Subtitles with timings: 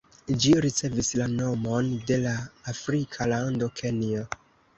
[0.43, 2.33] Ĝi ricevis la nomon de la
[2.75, 4.27] afrika lando Kenjo.